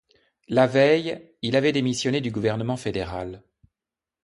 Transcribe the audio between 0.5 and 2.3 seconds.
veille, il avait démissionné